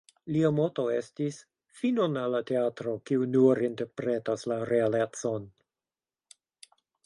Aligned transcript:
Lia 0.35 0.49
moto 0.59 0.85
estis: 0.93 1.37
"„Finon 1.81 2.17
al 2.23 2.33
la 2.37 2.41
teatro, 2.53 2.95
kiu 3.11 3.29
nur 3.35 3.63
interpretas 3.69 4.49
la 4.55 4.61
realecon! 4.73 5.49